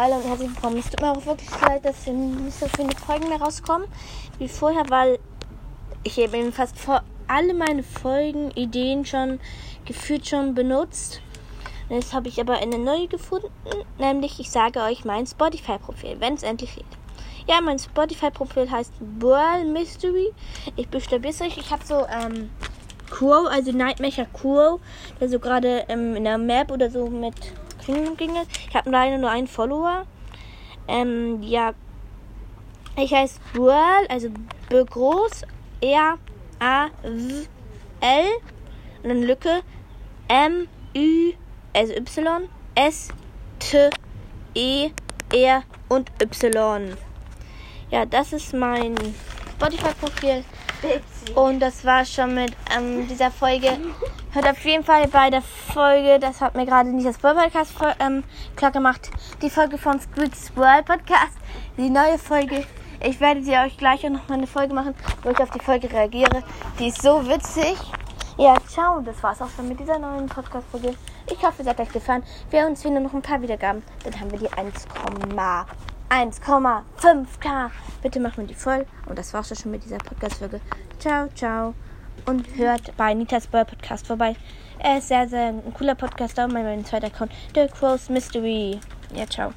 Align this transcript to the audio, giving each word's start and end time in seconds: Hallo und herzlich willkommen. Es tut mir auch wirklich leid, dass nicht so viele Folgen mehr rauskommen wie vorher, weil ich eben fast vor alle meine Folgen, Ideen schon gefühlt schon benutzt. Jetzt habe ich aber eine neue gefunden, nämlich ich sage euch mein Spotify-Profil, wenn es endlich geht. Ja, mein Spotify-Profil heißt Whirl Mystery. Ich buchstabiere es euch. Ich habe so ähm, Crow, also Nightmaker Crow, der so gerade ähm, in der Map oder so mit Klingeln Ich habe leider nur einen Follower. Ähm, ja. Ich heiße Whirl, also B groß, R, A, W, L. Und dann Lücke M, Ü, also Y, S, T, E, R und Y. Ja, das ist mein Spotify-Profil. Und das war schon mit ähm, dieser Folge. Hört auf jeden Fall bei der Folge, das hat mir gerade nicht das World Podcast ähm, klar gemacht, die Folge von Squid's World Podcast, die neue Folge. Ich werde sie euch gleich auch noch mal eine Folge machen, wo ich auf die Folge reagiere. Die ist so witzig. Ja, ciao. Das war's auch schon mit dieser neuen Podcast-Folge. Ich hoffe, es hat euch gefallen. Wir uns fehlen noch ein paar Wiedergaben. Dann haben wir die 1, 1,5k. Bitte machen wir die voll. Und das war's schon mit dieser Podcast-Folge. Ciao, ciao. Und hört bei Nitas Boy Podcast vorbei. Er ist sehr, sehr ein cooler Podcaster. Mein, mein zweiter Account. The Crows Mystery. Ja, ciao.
Hallo 0.00 0.14
und 0.14 0.28
herzlich 0.28 0.50
willkommen. 0.50 0.78
Es 0.78 0.90
tut 0.90 1.00
mir 1.00 1.10
auch 1.10 1.26
wirklich 1.26 1.50
leid, 1.60 1.84
dass 1.84 2.06
nicht 2.06 2.56
so 2.56 2.68
viele 2.68 2.92
Folgen 3.04 3.28
mehr 3.28 3.40
rauskommen 3.40 3.88
wie 4.38 4.46
vorher, 4.46 4.88
weil 4.90 5.18
ich 6.04 6.18
eben 6.18 6.52
fast 6.52 6.78
vor 6.78 7.02
alle 7.26 7.52
meine 7.52 7.82
Folgen, 7.82 8.52
Ideen 8.52 9.04
schon 9.04 9.40
gefühlt 9.86 10.24
schon 10.28 10.54
benutzt. 10.54 11.20
Jetzt 11.88 12.14
habe 12.14 12.28
ich 12.28 12.40
aber 12.40 12.58
eine 12.58 12.78
neue 12.78 13.08
gefunden, 13.08 13.50
nämlich 13.98 14.38
ich 14.38 14.52
sage 14.52 14.82
euch 14.82 15.04
mein 15.04 15.26
Spotify-Profil, 15.26 16.20
wenn 16.20 16.34
es 16.34 16.44
endlich 16.44 16.76
geht. 16.76 16.86
Ja, 17.48 17.60
mein 17.60 17.80
Spotify-Profil 17.80 18.70
heißt 18.70 18.92
Whirl 19.18 19.64
Mystery. 19.64 20.32
Ich 20.76 20.88
buchstabiere 20.88 21.32
es 21.32 21.40
euch. 21.40 21.58
Ich 21.58 21.72
habe 21.72 21.84
so 21.84 22.06
ähm, 22.06 22.50
Crow, 23.10 23.48
also 23.48 23.72
Nightmaker 23.72 24.26
Crow, 24.26 24.78
der 25.20 25.28
so 25.28 25.40
gerade 25.40 25.86
ähm, 25.88 26.14
in 26.14 26.22
der 26.22 26.38
Map 26.38 26.70
oder 26.70 26.88
so 26.88 27.10
mit 27.10 27.34
Klingeln 27.88 28.46
Ich 28.68 28.74
habe 28.74 28.90
leider 28.90 29.16
nur 29.16 29.30
einen 29.30 29.46
Follower. 29.46 30.04
Ähm, 30.86 31.42
ja. 31.42 31.72
Ich 32.96 33.14
heiße 33.14 33.40
Whirl, 33.54 34.06
also 34.08 34.28
B 34.68 34.84
groß, 34.84 35.44
R, 35.80 36.18
A, 36.58 36.88
W, 37.02 37.46
L. 38.00 38.26
Und 39.02 39.08
dann 39.08 39.22
Lücke 39.22 39.62
M, 40.28 40.68
Ü, 40.94 41.32
also 41.72 41.94
Y, 41.94 42.48
S, 42.74 43.08
T, 43.58 43.88
E, 44.54 44.90
R 45.32 45.62
und 45.88 46.10
Y. 46.20 46.94
Ja, 47.90 48.04
das 48.04 48.34
ist 48.34 48.52
mein 48.52 48.96
Spotify-Profil. 49.56 50.44
Und 51.34 51.60
das 51.60 51.84
war 51.84 52.04
schon 52.04 52.34
mit 52.34 52.52
ähm, 52.76 53.06
dieser 53.08 53.30
Folge. 53.30 53.78
Hört 54.32 54.48
auf 54.48 54.64
jeden 54.64 54.84
Fall 54.84 55.08
bei 55.08 55.30
der 55.30 55.42
Folge, 55.42 56.18
das 56.18 56.40
hat 56.40 56.54
mir 56.54 56.66
gerade 56.66 56.90
nicht 56.90 57.06
das 57.06 57.22
World 57.22 57.38
Podcast 57.52 57.74
ähm, 58.00 58.24
klar 58.56 58.70
gemacht, 58.70 59.10
die 59.42 59.50
Folge 59.50 59.78
von 59.78 60.00
Squid's 60.00 60.54
World 60.56 60.86
Podcast, 60.86 61.36
die 61.76 61.90
neue 61.90 62.18
Folge. 62.18 62.64
Ich 63.00 63.20
werde 63.20 63.42
sie 63.42 63.56
euch 63.56 63.76
gleich 63.76 64.04
auch 64.04 64.10
noch 64.10 64.28
mal 64.28 64.36
eine 64.36 64.46
Folge 64.46 64.74
machen, 64.74 64.94
wo 65.22 65.30
ich 65.30 65.38
auf 65.38 65.50
die 65.50 65.60
Folge 65.60 65.90
reagiere. 65.90 66.42
Die 66.78 66.88
ist 66.88 67.02
so 67.02 67.26
witzig. 67.28 67.76
Ja, 68.36 68.56
ciao. 68.66 69.00
Das 69.00 69.22
war's 69.22 69.42
auch 69.42 69.50
schon 69.50 69.68
mit 69.68 69.80
dieser 69.80 69.98
neuen 69.98 70.26
Podcast-Folge. 70.26 70.94
Ich 71.30 71.42
hoffe, 71.42 71.62
es 71.62 71.68
hat 71.68 71.80
euch 71.80 71.92
gefallen. 71.92 72.22
Wir 72.50 72.66
uns 72.66 72.82
fehlen 72.82 73.02
noch 73.02 73.12
ein 73.12 73.22
paar 73.22 73.42
Wiedergaben. 73.42 73.82
Dann 74.04 74.20
haben 74.20 74.30
wir 74.30 74.38
die 74.38 74.52
1, 74.52 74.86
1,5k. 76.08 77.70
Bitte 78.02 78.20
machen 78.20 78.38
wir 78.38 78.46
die 78.46 78.54
voll. 78.54 78.86
Und 79.06 79.18
das 79.18 79.32
war's 79.34 79.52
schon 79.60 79.70
mit 79.70 79.84
dieser 79.84 79.98
Podcast-Folge. 79.98 80.60
Ciao, 80.98 81.28
ciao. 81.34 81.74
Und 82.26 82.46
hört 82.56 82.96
bei 82.96 83.14
Nitas 83.14 83.46
Boy 83.46 83.64
Podcast 83.64 84.06
vorbei. 84.06 84.36
Er 84.78 84.98
ist 84.98 85.08
sehr, 85.08 85.28
sehr 85.28 85.48
ein 85.48 85.74
cooler 85.74 85.94
Podcaster. 85.94 86.48
Mein, 86.48 86.64
mein 86.64 86.84
zweiter 86.84 87.08
Account. 87.08 87.32
The 87.54 87.68
Crows 87.68 88.08
Mystery. 88.08 88.80
Ja, 89.14 89.26
ciao. 89.26 89.52